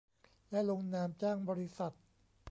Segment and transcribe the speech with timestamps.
[0.51, 1.93] และลงนามจ้างบริษัท